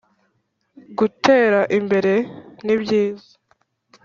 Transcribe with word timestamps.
Gutera 0.97 1.61
imbere 1.77 2.13
nibyiza 2.65 3.31